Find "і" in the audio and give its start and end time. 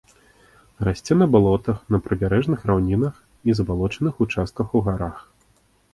3.49-3.57